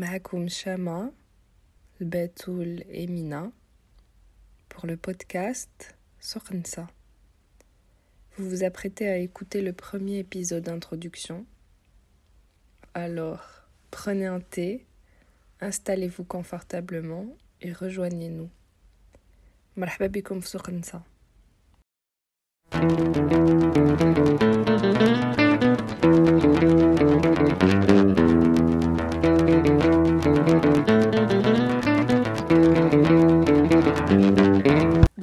[0.00, 1.10] معكم Shama,
[2.00, 3.50] Betoul et Mina
[4.68, 6.86] pour le podcast Sornsa.
[8.36, 11.46] Vous vous apprêtez à écouter le premier épisode d'introduction.
[12.92, 13.42] Alors,
[13.90, 14.84] prenez un thé,
[15.60, 17.26] installez-vous confortablement
[17.62, 18.50] et rejoignez-nous.
[19.76, 21.02] مرحبا بكم في سوق النساء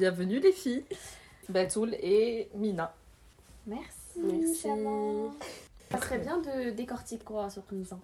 [0.08, 0.84] Bienvenue les filles,
[1.48, 2.92] Batoul et Mina.
[3.66, 4.18] Merci.
[4.18, 4.62] Merci.
[4.62, 5.32] Chama.
[5.90, 8.00] Ça serait bien de décortiquer quoi sur Nizam.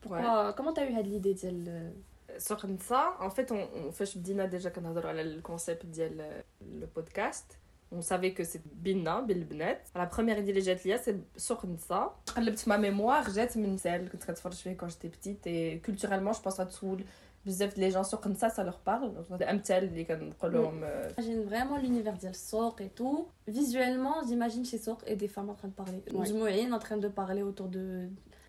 [0.00, 0.52] Pourquoi Ouais.
[0.56, 1.92] Comment t'as eu cette idée ديال
[2.38, 6.42] Sur ça, en fait, on, on fait بدينا déjà كنهضروا على le concept ديال
[6.80, 7.58] le podcast.
[7.92, 9.88] On savait que c'est بينا بالبنات.
[9.96, 12.12] La première idée اللي جات ليا c'est sur ça.
[12.36, 16.32] قلبت في ma mémoire, جات من سال كنت كنتفرج فيه quand j'étais petite et culturellement
[16.32, 17.04] je pense غتسول
[17.48, 19.32] بزاف لي gens sur ça ça leur parle.
[19.32, 23.26] الامثال اللي كنقول لهم آه، J'imagine vraiment l'univers ديال السوق et tout.
[23.48, 26.02] Visuellement, j'imagine chez Souk et des femmes en train de parler.
[26.10, 26.14] Ouais.
[26.20, 28.08] مجموعين en train de parler autour de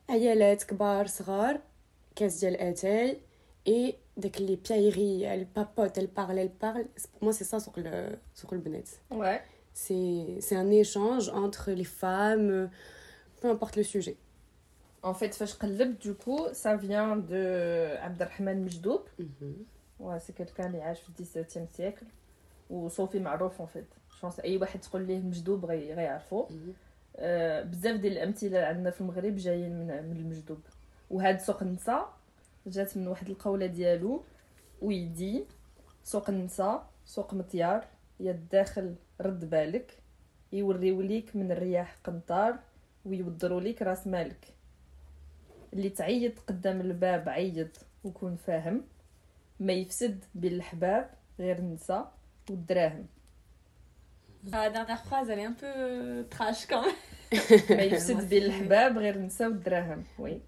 [0.09, 1.59] عيالات كبار صغار
[2.15, 3.17] كاس ديال اتاي
[3.67, 7.73] اي داك لي بيايري elle papote elle parle elle parle pour moi c'est ça سوق
[7.77, 9.39] ال- سوق البنات Ouais.
[9.73, 12.69] c'est c'est un échange entre les femmes
[13.41, 14.15] peu importe le sujet
[15.02, 19.02] En fait, فاش قلبت du coup, ça vient de Abdelrahman Mjdoub.
[20.00, 22.04] Ouais, c'est quelqu'un اللي عاش في 17e siècle
[22.70, 24.14] وصوفي معروف en fait.
[24.14, 26.46] Je pense اي واحد تقول ليه مجدوب غي غيعرفو.
[27.64, 30.60] بزاف ديال الامثله عندنا في المغرب جايين من من المجدوب
[31.10, 32.12] وهاد سوق النساء
[32.66, 34.22] جات من واحد القوله ديالو
[34.82, 35.44] ويدي
[36.04, 37.84] سوق النساء سوق مطيار
[38.20, 39.98] يا الداخل رد بالك
[40.52, 42.58] يوريو ليك من الرياح قنطار
[43.04, 44.54] ويوضروا ليك راس مالك
[45.72, 48.84] اللي تعيط قدام الباب عيط وكون فاهم.
[49.60, 52.12] ما يفسد بالحباب غير النساء
[52.50, 53.06] والدراهم.
[54.54, 56.66] هذا دا فراز ان بو تراش
[57.70, 60.04] ما يفسد بالحباب غير النساء والدراهم.
[60.18, 60.40] وي.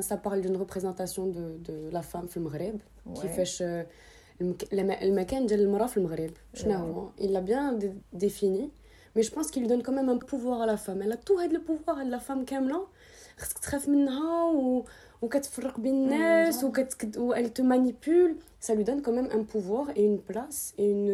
[0.00, 2.80] سا بارل دون ريبريزونطاسيون دو لا في المغرب
[3.22, 3.64] كيفاش
[5.02, 6.20] المكان ديال المراه في المغرب.
[6.20, 6.34] إيه.
[6.54, 8.70] شنو هو؟ الا بيان ديفيني
[9.15, 11.17] mais je pense qu'il lui donne quand même un pouvoir à la femme elle a
[11.17, 12.87] tout هاد le pouvoir هاد la femme كاملة
[13.37, 14.85] خصك تخاف منها و...
[15.21, 17.17] وكتفرق بين الناس وكت...
[17.17, 18.35] و elle te manipule
[18.67, 21.09] ça lui donne quand même un pouvoir et une place et une,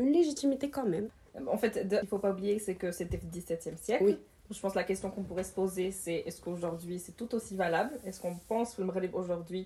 [0.00, 1.08] une légitimité quand même
[1.56, 4.04] En fait, de- il faut pas oublier c'est que c'était le 17e siècle.
[4.08, 4.16] Oui.
[4.56, 7.54] Je pense que la question qu'on pourrait se poser, c'est est-ce qu'aujourd'hui c'est tout aussi
[7.64, 9.64] valable Est-ce qu'on pense في المغرب aujourd'hui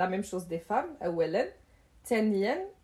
[0.00, 1.44] la même chose des femmes أولا
[2.08, 2.79] ثانيا بحال دابا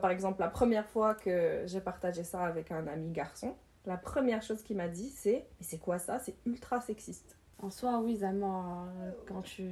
[0.00, 3.54] par exemple, la première fois que j'ai partagé ça avec un ami garçon,
[3.86, 6.18] la première chose qu'il m'a dit, c'est Mais c'est quoi ça?
[6.18, 7.36] C'est ultra sexiste.
[7.62, 8.88] En soi, oui, Zama,
[9.26, 9.64] quand tu.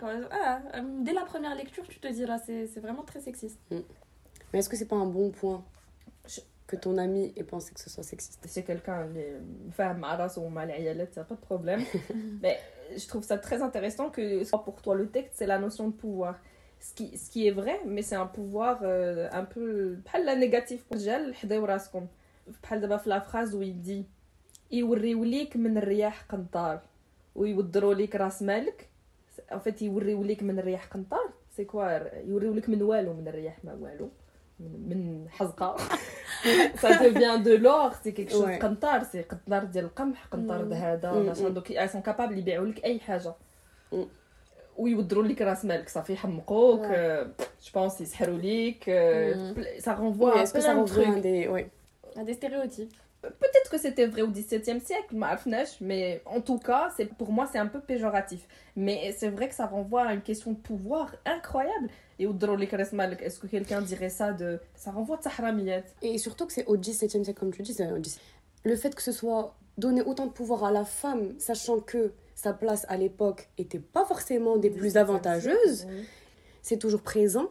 [0.00, 0.60] Ah,
[1.00, 3.58] dès la première lecture, tu te diras, c'est, c'est vraiment très sexiste.
[3.70, 3.78] Mm.
[4.52, 5.64] Mais est-ce que c'est pas un bon point
[6.66, 8.40] que ton ami ait pensé que ce soit sexiste?
[8.46, 9.08] C'est quelqu'un,
[9.68, 11.82] enfin, Maras ou Malayalet, ça pas de problème.
[12.42, 12.58] Mais
[12.96, 16.38] je trouve ça très intéressant que pour toi, le texte, c'est la notion de pouvoir.
[16.80, 20.60] Ce qui, ce qui est vrai mais c'est un pouvoir euh, un peu بحال لا
[20.60, 22.06] pour الرجال حداو راسكم
[22.62, 24.04] بحال دابا في la phrase où il dit
[24.72, 26.80] يوريو ليك من الرياح قنطار
[27.34, 28.88] ويوضروا ليك راس مالك
[29.52, 32.02] en fait يوريو ليك من الرياح قنطار c'est quoi?
[32.26, 34.10] يوريو لك من والو من الرياح ما والو
[34.60, 35.76] من, حزقه
[36.84, 38.44] devient de l'or c'est quelque chose.
[38.44, 38.58] Ouais.
[38.58, 40.74] قنطار c'est قنطار ديال القمح قنطار.
[40.74, 41.54] هذا mm.
[41.54, 43.34] donc ils sont capables يبيعوا لك اي حاجة.
[44.79, 47.27] ويودروا لك راس مالك صافي يحمقوك Ouais.
[47.65, 49.81] je pense يسحروا ليك euh, Mm.
[49.81, 51.69] ça renvoie Oui, à est-ce que plein ça de revient trucs à des ouais
[52.15, 52.93] Il y a des stéréotypes.
[53.43, 57.31] Peut-être que c'était vrai au XVIIe siècle, ما عرفناش, mais en tout cas, c'est pour
[57.31, 58.41] moi c'est un peu péjoratif.
[58.75, 61.89] Mais c'est vrai que ça renvoie à une question de pouvoir incroyable.
[62.19, 65.83] Et au لك راس مالك, est-ce que quelqu'un dirait ça de ça renvoie de Sahramiyat
[66.01, 68.19] Et surtout que c'est au 17e siècle, comme tu dis, c'est au 17e.
[68.71, 69.43] le fait que ce soit
[69.85, 72.01] donner autant de pouvoir à la femme, sachant que
[72.40, 75.86] sa place à l'époque n'était pas forcément des, plus avantageuses,
[76.62, 77.48] c'est toujours présent.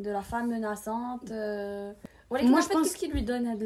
[0.00, 1.30] De la femme menaçante.
[1.30, 1.92] Euh.
[2.30, 2.68] Moi, je pense...
[2.68, 3.56] qu'est-ce qui lui donne.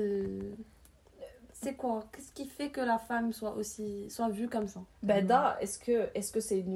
[1.53, 2.05] C'est quoi?
[2.13, 4.81] Qu'est-ce qui fait que la femme soit aussi soit vue comme ça?
[5.03, 5.29] Ben, mmh.
[5.29, 6.75] Bada, est-ce que est-ce que c'est une,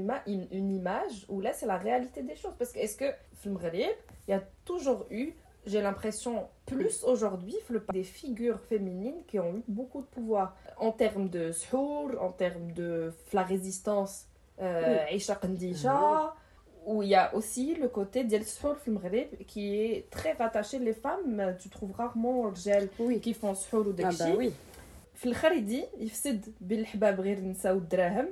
[0.50, 2.54] image ou là c'est la réalité des choses?
[2.58, 5.34] Parce que est-ce que film il y a toujours eu
[5.65, 6.33] j'ai l'impression,
[6.65, 10.47] plus aujourd'hui, le- des figures féminines qui ont eu beaucoup de pouvoir
[10.87, 12.89] en termes de shour, en termes de
[13.33, 14.13] la résistance,
[14.61, 16.33] euh, Aïcha Qandisha,
[16.85, 20.79] où il y a aussi le côté ديال السحور في المغرب qui est très rattaché
[20.79, 23.19] les femmes, tu trouves rarement الرجال Oui.
[23.21, 24.51] qui font سحور Ah وداك bah oui.
[25.15, 28.27] في الاخر يدي يفسد بين الحباب غير النساء والدراهم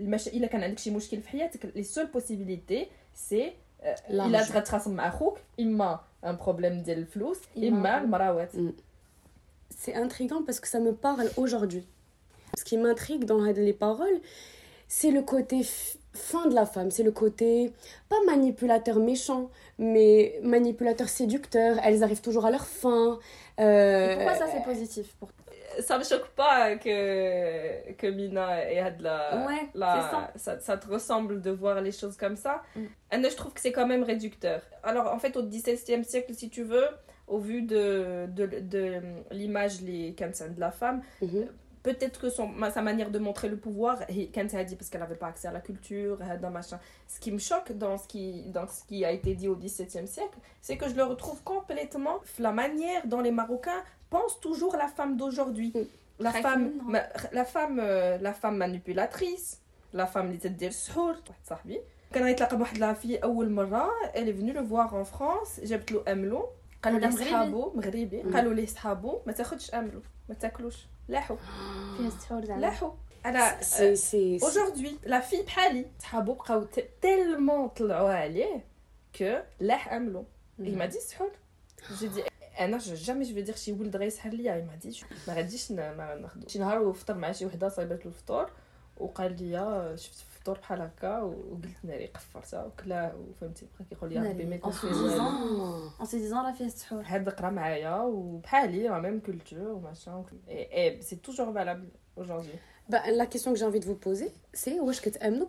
[0.00, 0.28] المش...
[0.28, 3.52] الا كان عندك شي مشكل في حياتك لي سول بوسيبيليتي سي
[4.10, 4.48] الا L'argent.
[4.48, 8.50] تغادي تخاصم مع خوك اما ان بروبليم ديال الفلوس إما- اما المراوات
[9.84, 11.84] C'est intriguant parce que ça me parle aujourd'hui.
[12.58, 14.18] Ce qui m'intrigue dans les paroles,
[14.88, 16.90] c'est le côté f- fin de la femme.
[16.90, 17.50] C'est le côté,
[18.08, 19.44] pas manipulateur méchant,
[19.92, 21.72] mais manipulateur séducteur.
[21.84, 23.18] Elles arrivent toujours à leur fin.
[23.58, 25.28] Et Euh, pourquoi ça c'est positif pour
[25.79, 30.31] ça me choque pas que que Mina ait had la Ouais, la ça.
[30.35, 30.59] ça.
[30.59, 33.23] ça te ressemble de voir les choses comme ça Mm.
[33.29, 36.63] Je trouve que c'est quand même réducteur alors en fait au XVIIe siècle si tu
[36.63, 36.87] veux
[37.27, 39.01] au vu de de, de
[39.31, 41.47] l'image les de la femme mhm
[41.82, 44.76] peut-être que son, ma- sa manière de montrer le pouvoir, et quand elle a dit
[44.76, 46.78] parce qu'elle n'avait pas accès à la culture, euh, dans machin.
[47.06, 50.08] Ce qui me choque dans ce qui, dans ce qui a été dit au XVIIe
[50.16, 54.88] siècle, c'est que je le retrouve complètement la manière dont les Marocains pensent toujours la
[54.88, 55.72] femme d'aujourd'hui.
[55.74, 55.80] Mm.
[56.18, 56.84] La Très femme, féminin.
[56.94, 57.08] ma-
[57.38, 59.60] la femme, euh, la femme manipulatrice,
[59.94, 61.80] la femme اللي تدير السحور واحد صاحبي
[62.12, 65.92] كان غيتلاقى بواحد لا في اول مره elle est venue le voir en France جابت
[65.92, 66.46] له املو
[66.82, 68.36] قالوا هذا ليه مغربي؟ صحابو مغربي مم.
[68.36, 71.35] قالوا ليه صحابو ما تاخدش املو ما تاكلوش لاحو
[71.97, 72.93] فيها السحور زعما لاحو
[73.25, 76.65] أنا C'est- c'est- aujourd'hui la fille بحالي صحابو بقاو
[77.01, 78.63] تيلمون طلعوا عليه
[79.15, 80.25] كو لاح أملو.
[80.59, 81.31] il m'a dit سحور
[81.99, 84.67] j'ai dit أنا جو جامي جو دير شي ولد غيسحر ليا.
[84.67, 86.47] M'a dit ما غاديش ما ناخدو.
[86.47, 88.49] شي نهار وفطر مع شي وحدة صايبات له الفطور
[88.97, 94.20] وقال لي شفت فطور بحال هكا وقلت ناري قفرتها وكلا وفهمتي بقى كيقول لي يا
[94.20, 94.56] ربي ما ناري.
[94.56, 95.90] يكون En فيه se والو.
[95.98, 96.02] Ah.
[96.02, 101.02] en se disant la fille السحور هاد قرا معايا وبحالي لا ميم كولتور وماشان et
[101.02, 101.86] c'est toujours valable
[102.16, 102.58] aujourd'hui
[102.92, 104.28] Bah, la question que j'ai envie de vous poser,
[104.60, 105.44] c'est où est-ce que tu aimes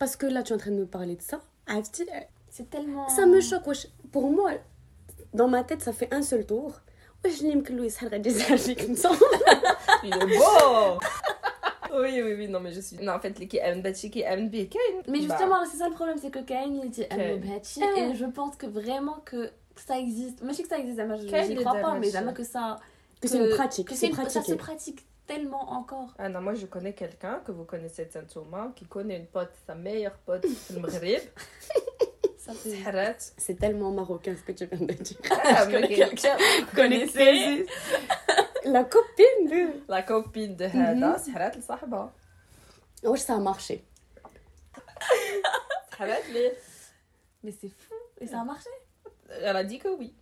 [0.00, 1.38] Parce que là, tu es en train de me parler de ça.
[1.68, 2.06] عرفتي
[2.56, 3.66] c'est tellement Ça me choque.
[3.70, 3.86] wesh.
[4.14, 4.50] Pour moi,
[5.38, 6.72] dans ma tête, ça fait un seul tour.
[7.24, 9.06] واش اللي يمكن له يسحر غادي يسحر فيك انت
[10.04, 10.98] Il est beau
[11.93, 12.97] Oui, oui, oui, non, mais je suis.
[12.97, 14.67] Non, en fait, les qui aiment Dachi, qui aiment Kane.
[15.07, 17.99] Mais justement, c'est ça le problème, c'est que Kain il dit Bhachi, Ah.
[17.99, 20.41] et je pense que vraiment que ça existe.
[20.41, 22.79] Moi je sais que ça existe, moi je j'y crois pas, mais jamais que ça.
[23.21, 23.87] Que c'est une pratique.
[23.87, 26.13] Que c'est ça se pratique tellement encore.
[26.17, 29.51] Ah non, moi je connais quelqu'un que vous connaissez de Saint-Thomas qui connaît une pote,
[29.67, 31.21] sa meilleure pote, le Maghreb.
[33.37, 35.17] C'est tellement marocain ce que tu viens de dire.
[35.29, 37.65] Ah, mais quelqu'un vous connaissez
[38.71, 39.91] La copine de...
[39.91, 42.13] la copine de le Sahaba.
[43.03, 43.83] Wesh, ça a marché.
[45.97, 46.53] Saharat, les-
[47.43, 48.69] Mais c'est fou, et ça a marché?
[49.41, 50.13] elle a dit que oui.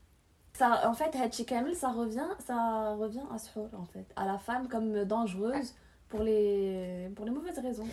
[0.54, 4.06] Ça, en fait, Hachi Kamel, ça revient, ça revient à Suhour, en fait.
[4.16, 5.76] À la femme comme dangereuse
[6.10, 7.88] pour les, pour les mauvaises raisons.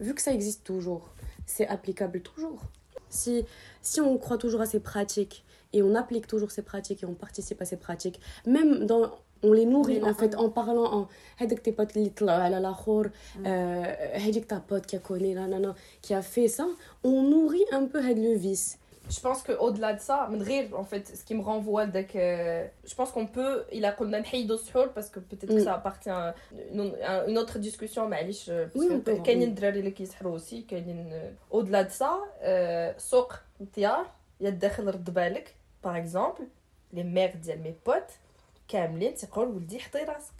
[0.00, 1.10] Vu que ça existe toujours,
[1.46, 2.62] c'est applicable toujours.
[3.10, 3.44] Si,
[3.82, 7.14] si on croit toujours à ces pratiques et on applique toujours ces pratiques et on
[7.14, 9.10] participe à ces pratiques, même dans
[9.45, 11.07] on les nourrit Mais en fait là, en parlant en
[11.37, 13.45] هذاك tes potes اللي طلعوا على الاخر Mm.
[13.45, 13.47] euh,
[14.17, 16.65] هذيك ta pote qui a connu nanana, qui a fait ça
[17.03, 18.77] on nourrit un peu هاد le vice
[19.09, 22.89] Je pense qu'au-delà de ça, من غير, en fait, ce qui me renvoie لذاك euh,
[22.89, 25.65] je pense qu'on peut, il a قلنا نحيدو السحور parce que peut-être que Mm.
[25.65, 26.35] ça appartient à
[26.73, 29.51] une, à une autre discussion معليش parce Oui, que on peut, كاينين oui.
[29.51, 32.11] الدراري اللي كيسحروا aussi كاينين euh, au-delà de ça
[32.43, 34.05] euh, سوق الديار
[34.41, 35.55] يا الداخل رد بالك
[35.87, 36.41] par exemple
[36.93, 38.03] les mères ديال مي بوت
[38.67, 40.33] كاملين تيقول ولدي حضي راسك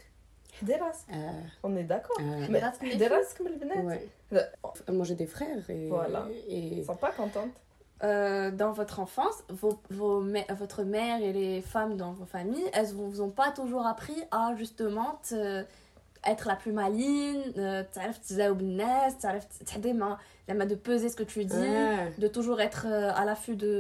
[0.62, 3.12] حضي راسك Euh, on est d'accord euh, mais راسك من حضي الفلوس.
[3.12, 4.00] راسك من البنات
[4.34, 4.92] ouais.
[4.92, 6.28] moi j'ai des frères et, Voilà.
[6.48, 7.56] et ils sont pas contentes
[8.04, 12.70] Euh, dans votre enfance, vos, vos mè- votre mère et les femmes dans vos familles,
[12.78, 15.64] elles ne vous ont pas toujours appris à justement te-
[16.32, 20.18] être la plus maligne, euh, تعرف تجاوب الناس, تعرف تحدي مع-
[20.50, 22.20] لما de peser ce que tu dis, Ouais.
[22.24, 23.74] de toujours être euh, à l'affût de,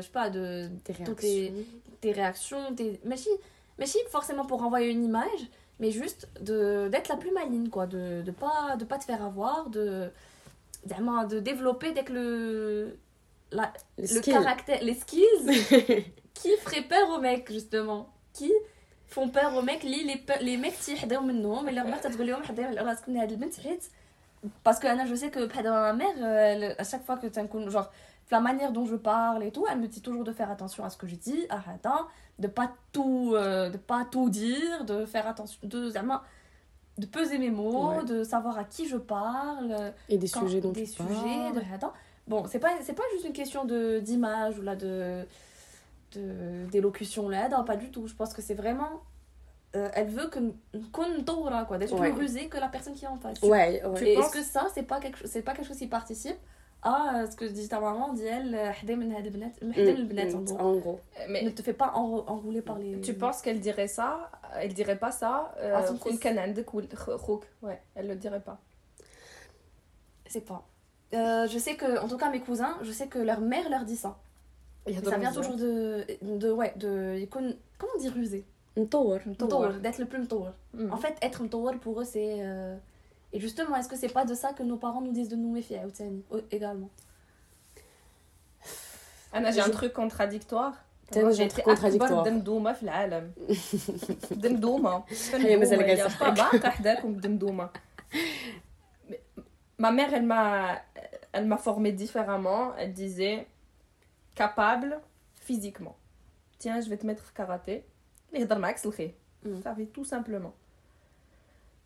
[0.00, 1.52] je sais pas, de Tes toutes réactions.
[1.54, 1.66] tes,
[2.00, 3.00] tes réactions, tes...
[3.04, 3.30] Mais si,
[3.78, 5.42] mais si, forcément pour renvoyer une image,
[5.80, 9.22] mais juste de d'être la plus maligne, quoi, de de pas de pas te faire
[9.30, 10.10] avoir, de
[10.90, 12.28] vraiment de développer dès que le
[13.58, 13.66] la,
[13.98, 14.32] Le le skill.
[14.34, 15.46] caractère, les skills
[16.38, 18.02] qui feraient peur aux mecs justement,
[18.32, 18.50] qui
[19.14, 22.42] font peur aux mecs اللي les, pe- les mecs تيحداو منهم اللي ربما تقول لهم
[22.42, 23.84] حداو على راسك من هاد البنت حيت
[24.64, 27.26] parce que Anna, je sais que بحال ma mère euh, elle, à chaque fois que
[27.26, 27.90] تنكون genre
[28.31, 30.89] la manière dont je parle et tout, elle me dit toujours de faire attention à
[30.89, 32.07] ce que je dis, à hein.
[32.39, 36.23] de pas tout, euh, de pas tout dire, de faire attention, de, ah,
[36.97, 39.93] de peser mes mots, de savoir à qui je parle.
[40.09, 41.51] Et des sujets des sujets.
[41.53, 41.61] De
[42.27, 45.25] Bon, c'est pas, c'est pas juste une question de, d'image ou là de,
[46.13, 48.07] de, d'élocution là, hein, pas du tout.
[48.07, 49.01] Je pense que c'est vraiment
[49.75, 50.39] euh, elle veut que
[50.91, 51.23] qu'on
[51.65, 52.11] quoi d'être ouais.
[52.11, 53.39] plus rusée que la personne qui est en face.
[53.95, 54.25] Tu penses...
[54.25, 56.37] Est-ce que ça c'est pas quelque c'est pas quelque chose qui participe?
[56.89, 58.55] ah euh, ce que dit ta maman dit elle
[60.57, 61.01] en gros.
[61.19, 64.73] Euh, mais ne te fais pas enrouler par les tu penses qu'elle dirait ça elle
[64.73, 65.81] dirait pas ça euh, ah,
[67.61, 68.61] ouais elle le dirait pas.
[70.27, 70.65] C'est pas.
[71.11, 73.97] Je sais que en tout cas mes cousins je sais que leur mère leur dit
[73.97, 74.17] ça.
[75.03, 77.51] Ça vient toujours de de ouais de comment
[77.95, 78.45] on dit rusé?
[79.81, 80.51] D'être le plus mtour.
[80.73, 80.93] Mm.
[80.93, 82.39] En fait être un mtour pour eux c'est.
[83.34, 85.52] Et justement, est-ce que c'est pas de ça que nos parents nous disent de nous
[85.58, 86.90] méfier عاوتاني Oh, également
[89.34, 90.74] انا j'ai un Je- truc contradictoire
[91.10, 92.12] T'as un j'ai truc été contradictoire.
[92.12, 93.32] اكبر دمدومه في العالم
[94.30, 97.70] دمدومه هي مازال دمدومة، جالسة يا با باقا حداكم دمدومه
[99.82, 100.44] ma mère elle m'a
[101.36, 103.38] elle m'a formée différemment elle disait
[104.40, 104.90] capable
[105.46, 105.96] physiquement
[106.60, 107.82] tiens je vais te mettre في karaté
[108.32, 109.62] اللي يهضر معاك سلخيه Mm.
[109.64, 110.54] ça fait tout simplement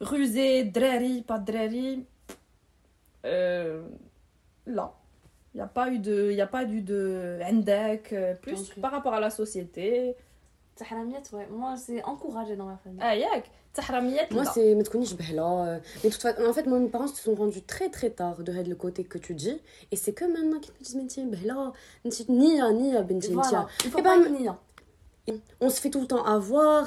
[0.02, 2.06] rusé, drari, pas drari.
[3.26, 3.84] Euh,
[4.66, 4.94] là.
[5.54, 6.32] Il n'y a pas eu de.
[6.32, 7.40] Il a pas eu de.
[8.14, 10.16] Euh, plus par rapport à la société.
[11.34, 11.48] Ouais.
[11.52, 13.02] Moi, c'est encouragé dans ma famille.
[13.04, 13.16] Ah,
[14.32, 14.72] Moi, c'est.
[14.72, 14.76] Euh.
[14.76, 15.06] Mais tu connais,
[16.04, 18.76] Mais toute façon, en fait, mes parents se sont rendus très très tard de le
[18.76, 19.62] côté que tu dis.
[19.92, 21.26] Et c'est que maintenant qu'ils me disent, mais tiens,
[22.30, 23.04] Nia, Nia,
[23.34, 23.66] pas.
[24.02, 26.86] Ben, on se fait tout le temps avoir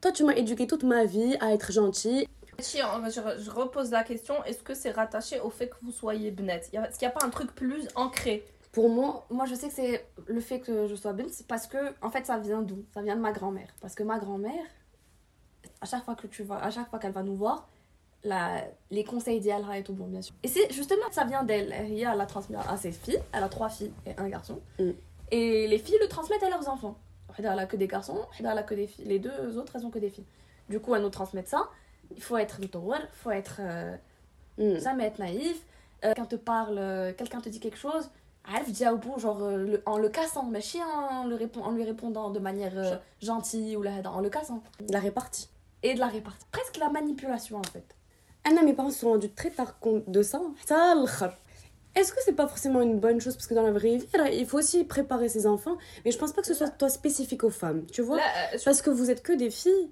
[0.00, 2.28] toi tu m'as éduqué toute ma vie à être gentil
[2.60, 4.42] je, je repose la question.
[4.44, 7.12] Est-ce que c'est rattaché au fait que vous soyez bnet Y a- Est-ce qu'il n'y
[7.12, 8.44] a pas un truc plus ancré?
[8.72, 11.78] Pour moi moi je sais que c'est le fait que je sois bint parce que
[12.02, 12.84] en fait ça vient d'où?
[12.94, 13.68] Ça vient de ma grand-mère.
[13.80, 14.64] Parce que ma grand-mère
[15.80, 17.68] à chaque fois que tu vas à chaque fois qu'elle va nous voir
[18.24, 20.34] la, les conseils d'Yalha et tout bon bien sûr.
[20.42, 21.72] Et c'est justement ça vient d'elle.
[21.72, 23.20] Elle elle a transmis à ses filles.
[23.32, 24.60] Elle a trois filles et un garçon.
[24.80, 24.90] Mm.
[25.30, 26.96] et les filles le transmettent à leurs enfants
[27.38, 29.04] Hedda, elle a que des garçons, Hedda, elle a que des filles.
[29.06, 30.26] Les deux autres, elles ont que des filles.
[30.68, 31.68] Du coup, elles nous transmettent ça.
[32.14, 32.68] Il faut être il
[33.12, 33.60] faut être.
[33.60, 33.96] Euh,
[34.58, 34.80] mm.
[34.80, 35.62] Ça, mais être naïf.
[36.04, 38.08] Euh, quelqu'un te parle, euh, quelqu'un te dit quelque chose,
[38.46, 39.42] elle dit Alf Diabou, genre
[39.84, 43.82] en le cassant, mais chien en, le répond, en lui répondant de manière gentille ou
[43.82, 44.62] la, en le cassant.
[44.90, 45.48] La répartie.
[45.82, 46.46] Et de la répartie.
[46.52, 47.84] Presque la manipulation en fait.
[48.44, 50.40] Ah Anna, mes parents se sont rendus très tard compte de ça.
[51.87, 52.03] حتى الآخر.
[52.03, 54.29] Est-ce que c'est pas forcément une bonne chose parce que dans la vraie vie, là,
[54.29, 57.43] il faut aussi préparer ses enfants, mais je pense pas que ce soit toi spécifique
[57.43, 58.23] aux femmes, tu vois Là,
[58.53, 59.89] euh, je, Parce que vous êtes que des filles.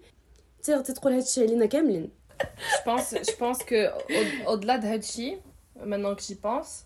[0.64, 2.10] Tu sais, تقول هادشي علينا كاملين.
[2.42, 3.80] je pense, je pense que
[4.18, 5.38] au- au-delà de Hachi,
[5.86, 6.86] maintenant que j'y pense,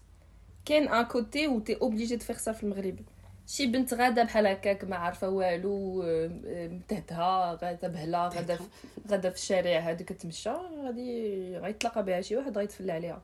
[0.66, 3.00] كاين un côté où t'es obligé de faire ça في المغرب.
[3.48, 8.64] شي بنت غاده بحال هكاك ما عارفه والو آه، آه، متهتها غاده بهلا غاده في
[9.12, 10.50] غاده في الشارع هذيك تمشى
[10.86, 13.22] غادي غيتلاقى بها شي واحد غيتفلى عليها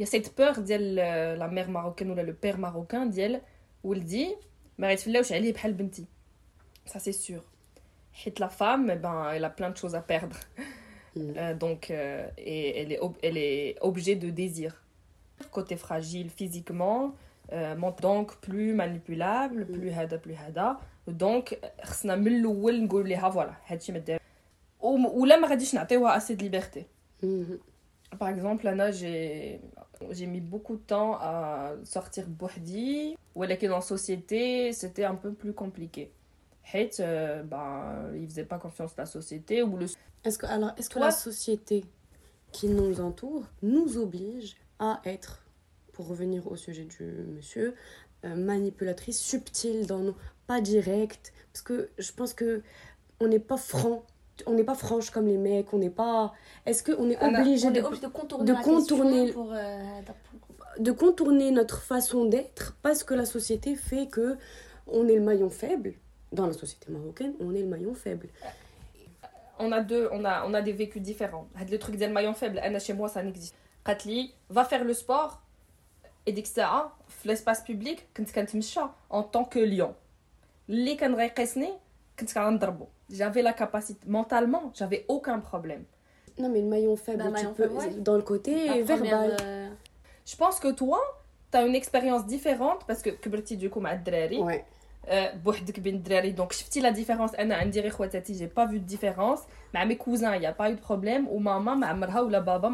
[0.00, 0.94] يا سيت بور ديال
[1.38, 3.40] لا مير ماروكان ولا لو بير ماروكان ديال
[3.84, 4.36] ولدي
[4.78, 6.04] ما غيتفلاوش عليه بحال بنتي
[6.88, 7.40] ça c'est sûr
[8.12, 10.36] حيت la femme eh ben elle a plein de choses à perdre
[11.18, 11.32] Mm.
[11.36, 14.70] Euh, donc euh, et elle est ob- elle est objet de désir
[15.50, 17.02] côté fragile physiquement
[17.52, 20.68] euh, ment- donc plus manipulable plus hada plus hada
[21.08, 24.20] donc خصنا من الاول نقول لها فوالا هادشي ما دير
[24.80, 26.80] و- ولا ما غاديش نعطيوها assez de liberté
[27.22, 27.58] Mhm.
[28.20, 29.60] par exemple Anna j'ai
[30.09, 35.53] j'ai mis beaucoup de temps à sortir Bohdi, ou en société, c'était un peu plus
[35.53, 36.11] compliqué.
[36.73, 39.63] Hate, euh, bah, il faisait pas confiance à la société.
[39.63, 39.87] Ou le...
[40.23, 41.85] Est-ce que, alors, est-ce que la société
[42.51, 45.45] qui nous entoure nous oblige à être,
[45.93, 47.03] pour revenir au sujet du
[47.35, 47.75] monsieur,
[48.25, 50.15] euh, manipulatrice subtile dans nos.
[50.47, 52.61] pas directe, parce que je pense que
[53.19, 54.03] on n'est pas franc
[54.45, 56.33] on n'est pas franche comme les mecs, on n'est pas.
[56.65, 60.01] Est-ce qu'on est ah obligé on de, est obligé de contourner, euh,
[60.79, 64.37] de contourner, notre façon d'être parce que la société fait que
[64.87, 65.93] on est le maillon faible
[66.31, 68.27] dans la société marocaine, on est le maillon faible.
[69.59, 71.47] On a deux, on a, on a des vécus différents.
[71.69, 73.55] Le truc d'être maillon faible, chez moi ça n'existe.
[73.83, 75.41] Katli va faire le sport
[76.25, 76.43] et dès
[77.25, 78.07] l'espace public,
[79.09, 79.95] en tant que lion.
[80.67, 80.95] Les
[83.09, 85.83] j'avais la capacité, mentalement, j'avais aucun problème.
[86.39, 89.37] Non, mais le maillon faible, tu maillon peux, dans le côté verbal.
[90.25, 90.99] Je pense que toi,
[91.51, 93.95] tu as une expérience différente parce que tu du coup, ma
[94.39, 94.65] Ouais.
[95.09, 97.31] Euh, donc je la différence.
[98.29, 99.41] J'ai pas vu de différence.
[99.73, 101.27] Mais mes cousins il n'y a pas eu de problème.
[101.31, 102.69] Ou maman ou la baba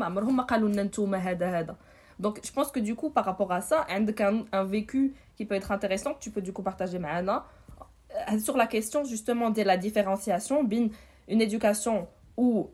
[2.19, 3.85] donc je pense que du coup par rapport à ça
[4.21, 7.45] un, un vécu qui peut être intéressant que tu peux du coup partager avec
[8.31, 10.67] euh, sur la question justement de la différenciation
[11.27, 12.07] une éducation
[12.37, 12.69] où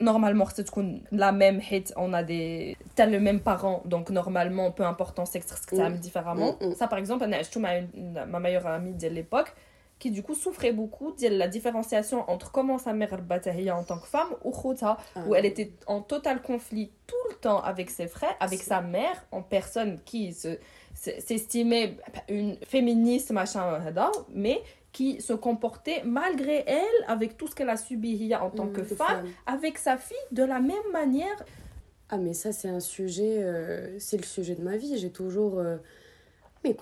[0.00, 0.66] normalement c'est
[1.12, 5.40] la même hit on a des t'as le même parent donc normalement peu important c'est
[5.40, 5.96] que ça mm.
[5.96, 6.56] différemment.
[6.60, 6.74] Mm, mm.
[6.74, 9.54] Ça par exemple ma meilleure amie de l'époque
[10.02, 14.00] qui du coup souffrait beaucoup de la différenciation entre comment sa mère battait en tant
[14.00, 15.20] que femme ou Khouta, ah.
[15.28, 19.24] où elle était en total conflit tout le temps avec ses frères, avec sa mère,
[19.30, 20.36] en personne qui
[20.94, 24.60] s'estimait une féministe, machin, euh, mais
[24.92, 28.72] qui se comportait malgré elle, avec tout ce qu'elle a subi hier en tant mm,
[28.72, 31.44] que femme, avec sa fille de la même manière.
[32.10, 34.98] Ah mais ça c'est un sujet, euh, c'est le sujet de ma vie.
[34.98, 35.58] J'ai toujours...
[35.58, 35.78] Mais Euh,
[36.64, 36.74] mais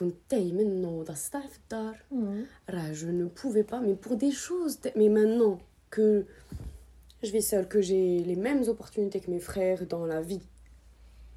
[2.10, 2.94] mm.
[2.94, 4.78] je ne pouvais pas, mais pour des choses.
[4.96, 5.58] Mais maintenant
[5.90, 6.26] que
[7.22, 10.42] je vis seule, que j'ai les mêmes opportunités que mes frères dans la vie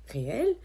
[0.08, 0.56] réelle,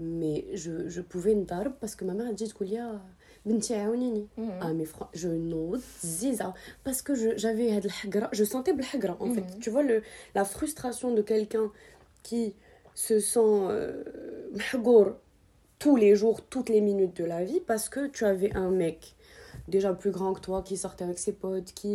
[0.00, 3.00] mais je, je pouvais une parce que ma mère a dit Koulia,
[3.45, 6.53] بنتي عاونيني ah mais fran- je نوض زيزة
[6.87, 9.59] parce que je- j'avais هاد الحقرة je sentais بالحقرة en fait Mhm.
[9.59, 10.01] tu vois le,
[10.35, 11.71] la frustration de quelqu'un
[12.23, 12.53] qui
[12.95, 14.03] se sent euh,
[14.53, 15.13] محقور
[15.79, 19.15] tous les jours, toutes les minutes de la vie parce que tu avais un mec
[19.75, 21.93] déjà plus grand que toi qui sortait avec ses potes, qui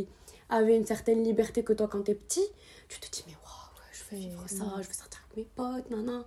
[0.58, 2.46] avait une certaine liberté que toi quand t'es petit.
[2.88, 5.48] Tu te dis, mais waouh, ouais, je veux vivre ça, je veux sortir avec mes
[5.58, 6.18] potes, nana.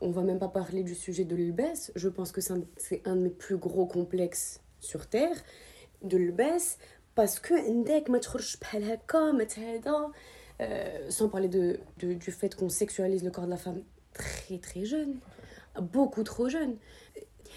[0.00, 1.92] on va même pas parler du sujet de l'ULBES.
[1.94, 2.62] Je pense que c'est un,
[3.04, 5.36] un, de mes plus gros complexes sur Terre,
[6.02, 6.78] de l'ULBES,
[7.14, 7.54] parce que
[10.60, 13.82] euh, sans parler de du fait qu'on sexualise le corps de la femme
[14.12, 15.16] très très jeune,
[15.80, 16.76] beaucoup trop jeune.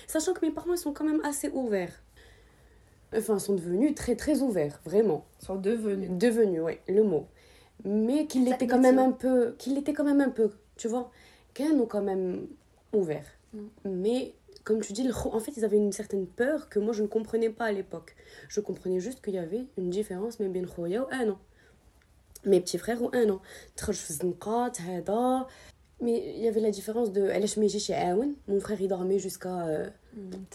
[0.08, 2.04] Sachant que mes parents sont quand même assez ouverts.
[3.16, 5.26] Enfin, sont devenus très très ouverts, vraiment.
[5.40, 6.10] Sont devenus.
[6.12, 7.28] Devenus, oui, le mot.
[7.86, 11.12] Mais qu'il était quand même un peu, qu'il était quand même un peu, tu vois.
[11.58, 12.46] Ken ont quand même
[12.94, 13.26] ouvert.
[13.84, 17.08] Mais comme tu dis, en fait, ils avaient une certaine peur que moi, je ne
[17.08, 18.16] comprenais pas à l'époque.
[18.48, 21.40] Je comprenais juste qu'il y avait une différence, mais bien Khoya ou un an.
[22.46, 23.42] Mes petits frères ou un an.
[26.00, 27.24] Mais il y avait la différence de.
[28.48, 29.90] Mon frère, il dormait jusqu'à euh,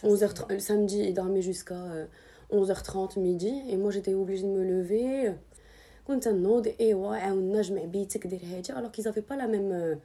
[0.04, 0.52] 11h30.
[0.52, 2.06] Le samedi, il dormait jusqu'à euh,
[2.52, 3.60] 11h30, midi.
[3.68, 5.32] Et moi, j'étais obligée de me lever.
[8.76, 9.72] Alors qu'ils n'avaient pas la même.
[9.72, 9.96] Euh,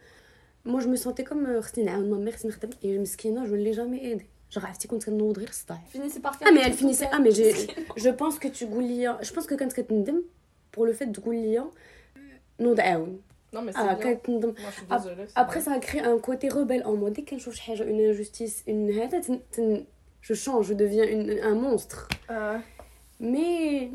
[0.66, 3.64] moi je me sentais comme euh, خصني نعاون مامي خصني نخدم et مسكينه je ne
[3.64, 4.24] l'ai jamais aidé
[4.54, 7.04] genre عرفتي كنت كنوض غير السطح finissait par faire ah mais des elle trucs finissait
[7.10, 7.36] comme ah mais ça.
[7.36, 7.52] j'ai
[7.96, 10.22] je pense que tu تقول لي je pense que كانت كتندم
[10.76, 11.64] pour le fait تقول لي
[12.60, 13.20] نوض عاون
[13.54, 14.02] Non, mais c'est ah bien.
[14.02, 15.26] كانت تندم Moi, je suis Ap- désolée.
[15.28, 15.64] c'est après bien.
[15.66, 18.90] ça a créé un côté rebelle en moi dès que je حاجه une injustice une
[18.90, 19.84] هذا تن- تن-
[20.28, 22.58] je change je deviens une, un monstre Euh,
[23.20, 23.90] mais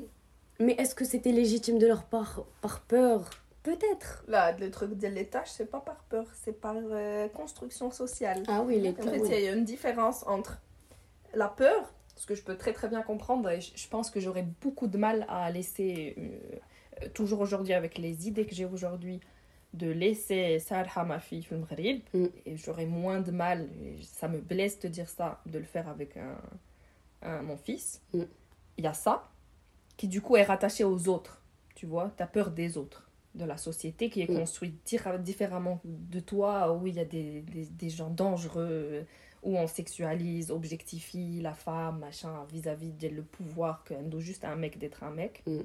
[0.66, 3.20] mais est-ce que c'était légitime de leur part par peur
[3.63, 8.43] Peut-être là, le truc de l'étage, c'est pas par peur, c'est par euh, construction sociale.
[8.49, 10.61] ah oui les En fait, il y a une différence entre
[11.35, 14.47] la peur, ce que je peux très très bien comprendre, et je pense que j'aurais
[14.61, 19.21] beaucoup de mal à laisser, euh, toujours aujourd'hui avec les idées que j'ai aujourd'hui,
[19.75, 22.27] de laisser Sarah, ma fille, Maghreb, Mm.
[22.45, 23.69] et j'aurais moins de mal,
[24.03, 26.37] ça me blesse de dire ça, de le faire avec un,
[27.23, 28.03] un- mon fils.
[28.13, 28.23] Mm.
[28.77, 29.31] Il y a ça,
[29.97, 31.41] qui du coup est rattaché aux autres,
[31.75, 34.39] tu vois, tu as peur des autres de la société qui est Mm.
[34.41, 34.83] construite
[35.19, 39.05] différemment de toi, où il y a des, des, des gens dangereux,
[39.43, 44.55] où on sexualise, objectifie la femme, machin, vis-à-vis de le pouvoir que doit juste un
[44.57, 45.43] mec d'être un mec.
[45.47, 45.61] Mm.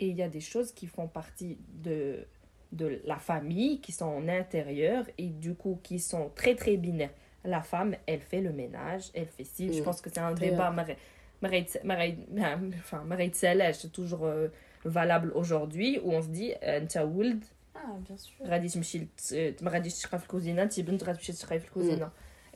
[0.00, 2.26] Et il y a des choses qui font partie de,
[2.72, 7.10] de la famille, qui sont en intérieur, et du coup qui sont très très binaires.
[7.44, 9.72] La femme, elle fait le ménage, elle fait ci.
[9.72, 9.84] Je Mm.
[9.84, 10.70] pense que c'est un débat.
[10.70, 10.96] Marie-
[11.40, 12.18] Marie- Marie-
[12.78, 13.30] Enfin, Marie
[13.92, 14.48] toujours euh,
[14.87, 17.43] valable aujourd'hui, où on se dit, انت ولد
[17.75, 17.79] ah
[18.09, 21.65] bien sûr غادي تمشي لت- ما غاديش تشقى في الكوزينه انت بنت غتمشي تشقى في
[21.65, 22.09] الكوزينه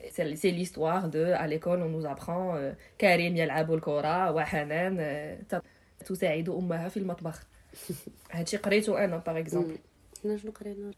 [0.09, 5.61] سي سي ليستوار دو على ليكول اون نوز ابخون كريم يلعب الكره وحنان آه، ت-
[6.05, 7.43] تساعد امها في المطبخ
[8.31, 9.77] هادشي قريته انا باغ اكزومبل
[10.25, 10.93] Non, je le connais, non.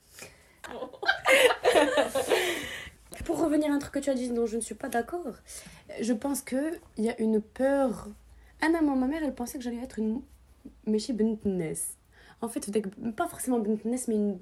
[3.25, 5.33] Pour revenir à un truc que tu as dit dont je ne suis pas d'accord,
[6.07, 7.91] je pense qu'il y a une peur.
[8.61, 10.21] Un amant, ma mère, elle pensait que j'allais être une
[10.85, 11.97] Meshi bint Nes.
[12.41, 14.39] En fait, peut-être pas forcément bint Nes, mais une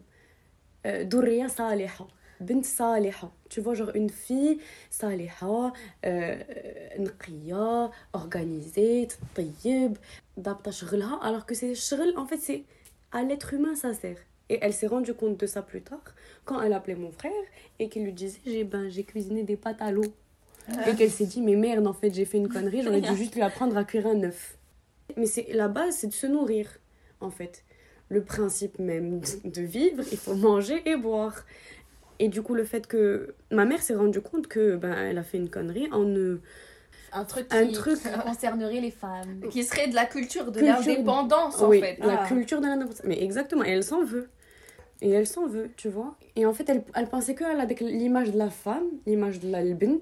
[0.86, 2.08] euh, Dourria Saliha.
[2.40, 3.32] Bint Saliha.
[3.50, 5.74] Tu vois, genre une fille Saliha,
[6.06, 6.38] euh,
[7.00, 9.98] نقية, organisée, طيب,
[10.40, 12.64] ضابطة شغلها, alors que c'est شغل, en fait, c'est
[13.12, 14.18] à l'être humain ça sert.
[14.50, 16.00] Et elle s'est rendue compte de ça plus tard
[16.46, 17.32] quand elle appelait mon frère
[17.80, 20.06] et qu'il lui disait j'ai ben, j'ai cuisiné des pâtes à l'eau.
[20.88, 23.36] Et qu'elle s'est dit mais merde en fait j'ai fait une connerie, j'aurais dû juste
[23.36, 24.58] lui apprendre à cuire un œuf.
[25.17, 26.69] Mais c'est la base, c'est de se nourrir,
[27.21, 27.65] en fait.
[28.09, 31.45] Le principe même de vivre, il faut manger et boire.
[32.19, 35.23] Et du coup, le fait que ma mère s'est rendue compte que ben, elle a
[35.23, 36.39] fait une connerie en ne
[37.13, 37.77] un truc qui,
[38.25, 41.99] concernerait les femmes, qui serait de la culture de l'indépendance en fait.
[41.99, 42.27] La ah.
[42.27, 43.03] culture de l'indépendance.
[43.05, 44.29] Mais exactement, elle s'en veut.
[45.03, 46.17] Et elle s'en veut, tu vois.
[46.37, 49.63] Et en fait, elle, elle pensait qu'elle avait l'image de la femme, l'image de la
[49.75, 50.01] bint,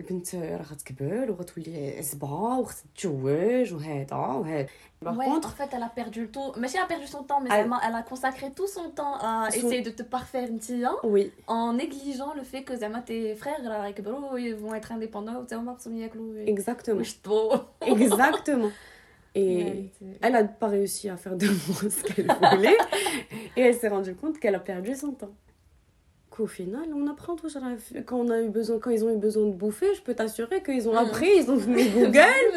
[0.00, 4.66] البنت راه غتكبر وغتولي زبا وغتتزوج وهذا وهذا.
[5.04, 6.52] Par ouais, contre, en fait, elle a perdu le temps.
[6.58, 8.66] Mais si elle a perdu son temps, mais Elle- elle, a, elle a consacré tout
[8.66, 12.62] son temps à Son- essayer de te parfaire une tia oui, en négligeant le fait
[12.62, 15.36] que Zama, tes frères, là, avec Bro, ils vont être indépendants.
[15.42, 16.46] ou Zama, ils vont être indépendants.
[16.54, 16.98] exactement.
[17.00, 18.70] Oui, je te- Exactement.
[19.34, 20.06] Et Réalité.
[20.22, 22.78] elle a pas réussi à faire de moi ce qu'elle voulait.
[23.56, 25.34] et elle s'est rendue compte qu'elle a perdu son temps.
[26.40, 27.60] Du au final, on apprend tout ça.
[28.04, 30.62] Quand, on a eu besoin, quand ils ont eu besoin de bouffer, je peux t'assurer
[30.62, 31.04] qu'ils ont Mhm.
[31.06, 32.48] appris, ils ont mis Google,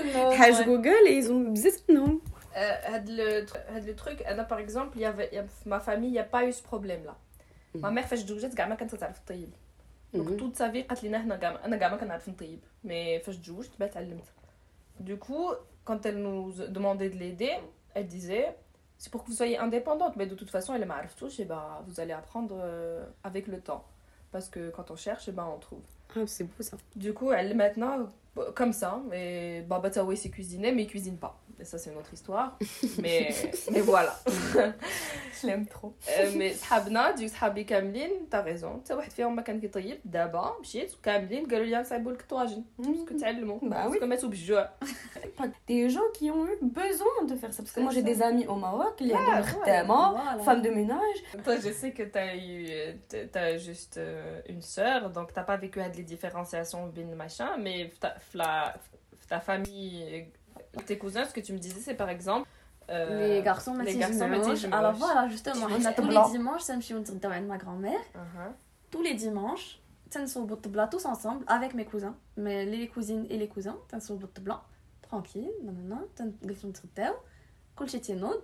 [0.44, 2.20] hash Google et ils ont bzz non.
[2.58, 5.40] Euh, had le, tr- had le truc, انا par exemple, il y avait, il y
[5.40, 7.16] a- ma famille, il n'y a pas eu ce problème là.
[7.84, 9.50] Ma mère فاش تزوجت كاع ما كانت تعرف تطيب.
[10.14, 10.42] دونك Mhm.
[10.44, 13.72] toute sa vie قالت لنا هنا كاع انا كاع ما كنعرف نطيب مي فاش تزوجت
[13.80, 14.24] بقى تعلمت
[15.08, 15.54] du coup
[15.86, 17.54] quand elle nous demandait de l'aider
[17.96, 18.48] elle disait
[18.99, 20.17] c'est pour que vous soyez indépendante.
[20.17, 23.85] Mais de toute façon, elle touche et bah, vous allez apprendre euh, avec le temps.
[24.33, 25.83] Parce que quand on cherche, et on trouve.
[26.17, 26.77] Ah, c'est beau ça.
[26.97, 28.11] Du coup, elle est maintenant,
[28.55, 31.78] comme ça, et ben, bah, bah, oui, c'est cuisiner, mais il cuisine pas et ça
[31.78, 32.58] c'est une autre histoire
[33.04, 33.30] mais
[33.74, 34.14] mais voilà
[35.42, 35.92] Je l'aime trop.
[36.36, 40.92] مي صحابنا ديك صحابي كاملين تا ريزون حتى واحد فيهم ما كان كيطيب دابا مشيت
[41.04, 43.66] كاملين قالوا لي نصايبوا لك الطواجن باسكو تعلموا Bah oui.
[43.66, 44.70] باسكو ماتوا بالجوع
[45.70, 47.62] Des gens qui ont eu besoin de faire ça.
[47.64, 49.60] Parce que moi j'ai C'est des amis au Maroc, les Ah, de ouais.
[49.60, 51.20] Mkhtama, femmes de ménage.
[51.46, 52.54] toi je sais que t'as eu
[53.10, 57.78] t'as- t'as juste euh, une sœur donc t'as pas vécu les différenciations bin machin mais
[58.02, 58.52] ta- la
[59.32, 59.98] ta famille
[60.87, 62.49] tes cousins, ce que tu me disais, c'est par exemple.
[62.91, 64.31] Euh, les garçons les garçons
[64.71, 65.95] Alors voilà, justement, on a uh-huh.
[65.95, 66.95] tous les dimanches, ça me chie
[67.47, 68.01] ma grand-mère.
[68.91, 69.81] Tous les dimanches,
[70.91, 73.99] tous ensemble avec mes cousins, les cousines et les cousins, ça
[74.41, 74.61] blanc.
[75.03, 77.15] Tranquille, nanana, ça nous tritaou,
[77.77, 78.41] kolchetinoud,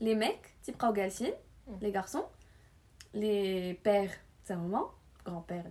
[0.00, 1.30] les mecs, type galsin,
[1.66, 1.72] mm.
[1.80, 2.24] les garçons,
[3.14, 4.10] les pères,
[4.42, 4.90] sa maman,
[5.24, 5.64] grand-père,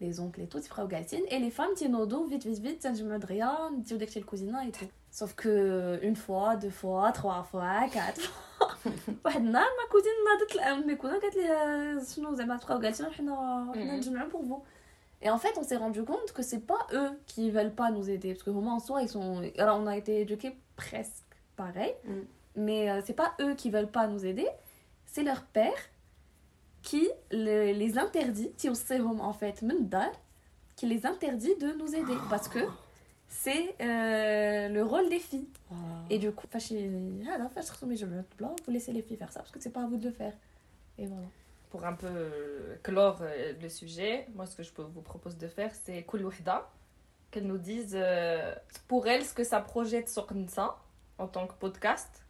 [0.00, 0.72] les oncles et tout, type
[1.30, 4.70] et les femmes, tinodo, vite, vite, vite, ça nous me dria, tioudek le cousin et
[4.70, 4.86] tout.
[5.15, 8.77] sauf que une fois deux fois trois fois quatre fois
[9.25, 13.71] واحد النهار ما كوزين ناضت الام مي كوزين قالت ليه شنو زعما تبقاو جالسين حنا
[13.73, 13.99] حنا Mhm.
[13.99, 14.61] نجمعوا pour vous
[15.25, 18.09] et en fait on s'est rendu compte que c'est pas eux qui veulent pas nous
[18.09, 19.29] aider parce que vraiment en soi ils sont
[19.63, 22.11] alors on a été éduqués presque pareil Mm.
[22.65, 24.49] mais euh, c'est pas eux qui veulent pas nous aider
[25.11, 25.81] c'est leur père
[26.87, 30.11] qui le- les interdit تيوصيهم en fait من الدار
[30.77, 32.59] qui les interdit de nous aider parce que
[33.28, 35.48] c'est euh, le rôle des filles.
[35.70, 35.74] Oh.
[36.10, 36.58] Et du coup, ah,
[38.64, 40.32] vous laissez les filles faire ça parce que c'est pas à vous de le faire.
[40.98, 41.26] Et voilà.
[41.70, 45.48] Pour un peu euh, clore euh, le sujet, moi ce que je vous propose de
[45.48, 46.70] faire, c'est Koulouhda,
[47.30, 48.54] qu'elle nous dise euh,
[48.88, 50.76] pour elle ce que ça projette sur Nsa
[51.18, 52.24] en tant que podcast.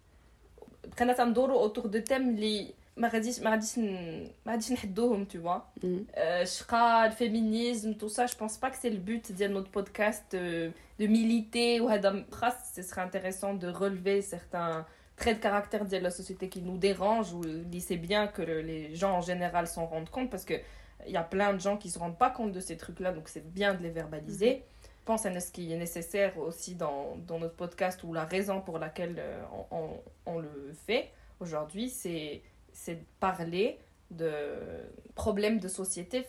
[0.96, 5.61] Prenez autour de thèmes les ما غاديش ما غاديش ن- ما غاديش نحدوهم tu vois.
[5.83, 5.85] Mm.
[5.85, 9.71] Euh, الشقا, le féminisme, tout ça, je pense pas que c'est le but de notre
[9.71, 14.85] podcast euh, de militer ou هذا خاص ce serait intéressant de relever certains
[15.17, 17.41] traits de caractère de la société qui nous dérangent ou
[17.73, 20.55] dit c'est bien que le- les gens en général s'en rendent compte parce que
[21.07, 23.11] il y a plein de gens qui se rendent pas compte de ces trucs là
[23.17, 24.53] donc c'est bien de les verbaliser
[25.01, 28.57] je pense à ce qui est nécessaire aussi dans, dans notre podcast ou la raison
[28.67, 29.41] pour laquelle euh,
[29.71, 29.99] on, on-
[30.33, 30.55] on le
[30.87, 31.03] fait
[31.43, 32.41] aujourd'hui c'est
[32.76, 33.78] c'est de parler
[34.10, 34.30] de
[35.14, 36.26] problèmes de société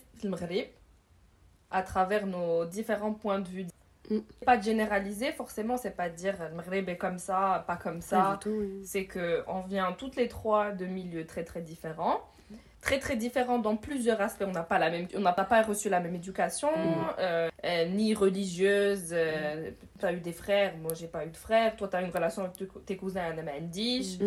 [1.70, 3.68] à travers nos différents points de vue.
[4.10, 4.20] Mm.
[4.46, 8.40] Pas généraliser, forcément, c'est pas de dire le est comme ça, pas comme ça.
[8.84, 12.22] C'est que on vient toutes les trois de milieux très très différents.
[12.80, 14.46] Très très différents dans plusieurs aspects.
[14.48, 16.70] On n'a pas, même, pas, pas reçu la même éducation,
[17.20, 19.10] euh, euh, ni religieuse.
[19.12, 19.72] Euh.
[20.00, 21.76] Tu as eu des frères, moi j'ai pas eu de frères.
[21.76, 24.20] Toi tu as une relation avec tes cousins un Mandish.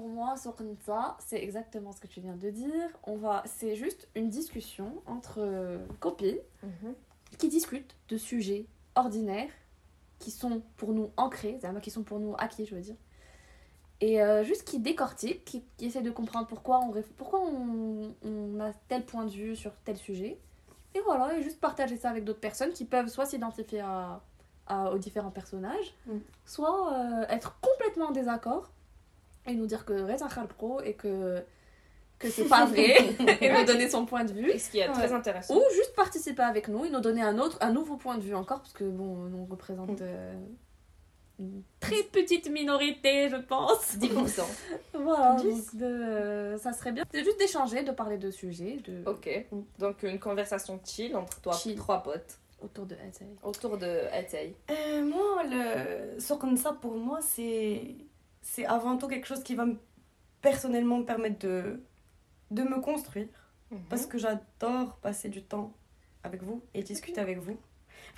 [0.00, 2.88] Pour moi, Soqnta, c'est exactement ce que tu viens de dire.
[3.04, 6.94] On va, c'est juste une discussion entre euh, copines Mhm.
[7.36, 9.50] qui discutent de sujets ordinaires
[10.18, 12.96] qui sont pour nous ancrés, qui sont pour nous acquis, je veux dire.
[14.00, 18.58] Et euh, juste qui décortiquent, qui, qui essaient de comprendre pourquoi on, pourquoi on, on
[18.58, 20.38] a tel point de vue sur tel sujet.
[20.94, 24.22] Et voilà, et juste partager ça avec d'autres personnes qui peuvent soit s'identifier à,
[24.66, 26.16] à- aux différents personnages, Mm.
[26.46, 28.70] soit euh, être complètement en désaccord
[29.46, 31.42] et nous dire que Reza pro et que,
[32.18, 32.96] que c'est pas vrai
[33.40, 34.50] et nous donner son point de vue.
[34.50, 37.38] et ce qui est très intéressant Ou juste participer avec nous et nous donner un
[37.38, 40.34] autre, un nouveau point de vue encore, parce que bon, on représente euh,
[41.38, 43.96] une très petite minorité, je pense.
[43.96, 44.42] 10%
[44.94, 45.46] Voilà, Dix.
[45.72, 47.04] donc de, euh, ça serait bien.
[47.12, 49.46] C'est juste d'échanger, de parler de sujets, de, ok
[49.78, 51.76] donc une conversation chill entre toi Chill.
[51.76, 53.24] trois potes autour de Hatay.
[53.42, 57.80] autour de Hatay Euh, moi, le ça pour moi, c'est
[58.42, 59.76] c'est avant tout quelque chose qui va me,
[60.42, 61.82] personnellement me permettre de,
[62.50, 63.28] de me construire.
[63.88, 65.72] Parce que j'adore passer du temps
[66.24, 67.56] avec vous et discuter avec vous.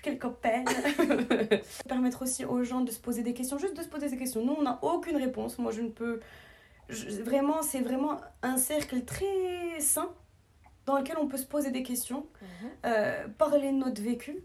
[0.02, 0.64] Quel copain
[1.88, 4.42] Permettre aussi aux gens de se poser des questions, juste de se poser des questions.
[4.44, 5.58] Nous, on n'a aucune réponse.
[5.58, 6.20] Moi, je ne peux.
[6.88, 10.08] je- vraiment, c'est vraiment un cercle très sain
[10.86, 12.68] dans lequel on peut se poser des questions, Mhm.
[12.86, 14.42] euh, parler de notre vécu,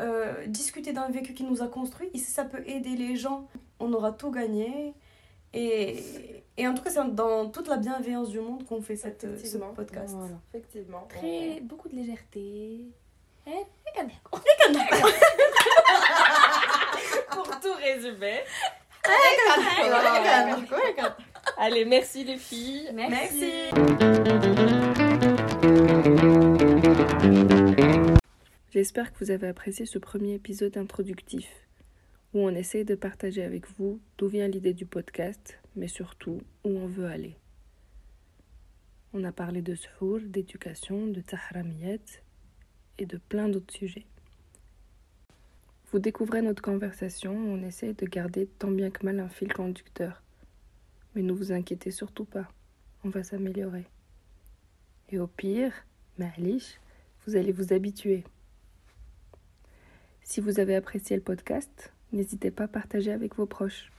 [0.00, 2.10] euh, discuter d'un vécu qui nous a construit.
[2.14, 3.46] Et si ça peut aider les gens,
[3.78, 4.92] on aura tout gagné.
[5.54, 9.24] Et, et en tout cas, c'est dans toute la bienveillance du monde qu'on fait cette,
[9.24, 10.14] euh, ce podcast.
[10.16, 10.40] Voilà.
[10.52, 11.06] Effectivement.
[11.08, 12.86] Très, beaucoup de légèreté.
[17.30, 18.40] Pour tout résumer.
[21.56, 22.90] Allez, merci les filles.
[22.94, 23.70] merci.
[28.70, 31.46] J'espère que vous avez apprécié ce premier épisode introductif
[32.34, 36.70] où on essaie de partager avec vous d'où vient l'idée du podcast, mais surtout où
[36.70, 37.36] on veut aller.
[39.12, 41.98] On a parlé de suhour, d'éducation, de tahramiyat
[42.98, 44.06] et de plein d'autres sujets.
[45.90, 50.22] Vous découvrez notre conversation on essaie de garder tant bien que mal un fil conducteur.
[51.14, 52.48] Mais ne vous inquiétez surtout pas,
[53.04, 53.84] on va s'améliorer.
[55.10, 55.74] Et au pire,
[56.16, 56.80] ma'alish,
[57.26, 58.24] vous allez vous habituer.
[60.22, 63.90] Si vous avez apprécié le podcast, n'hésitez pas à partager avec vos proches.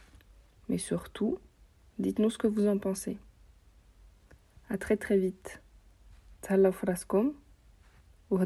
[0.69, 1.39] Mais surtout,
[1.99, 3.17] dites-nous ce que vous en pensez.
[4.69, 5.61] À très très vite.
[6.41, 7.33] Tsallaw fraskom
[8.29, 8.37] ou.